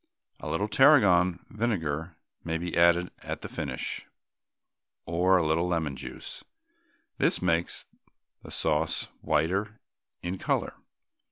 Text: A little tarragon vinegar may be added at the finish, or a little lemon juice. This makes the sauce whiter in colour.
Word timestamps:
A 0.39 0.49
little 0.49 0.67
tarragon 0.67 1.45
vinegar 1.47 2.17
may 2.43 2.57
be 2.57 2.75
added 2.75 3.11
at 3.19 3.41
the 3.41 3.47
finish, 3.47 4.07
or 5.05 5.37
a 5.37 5.45
little 5.45 5.67
lemon 5.67 5.95
juice. 5.95 6.43
This 7.19 7.39
makes 7.39 7.85
the 8.41 8.49
sauce 8.49 9.09
whiter 9.21 9.79
in 10.23 10.39
colour. 10.39 10.73